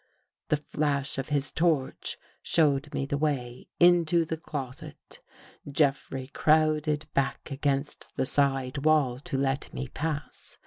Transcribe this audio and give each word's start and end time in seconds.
The 0.49 0.57
flash 0.57 1.19
of 1.19 1.29
his 1.29 1.51
torch 1.51 2.17
showed 2.41 2.91
me 2.91 3.05
the 3.05 3.19
way 3.19 3.67
into 3.79 4.25
the 4.25 4.35
closet. 4.35 5.19
Jeffrey 5.71 6.25
crowded 6.33 7.05
back 7.13 7.51
against 7.51 8.07
the 8.15 8.25
side 8.25 8.79
wall 8.83 9.19
to 9.19 9.37
let 9.37 9.71
me 9.71 9.89
pass. 9.89 10.57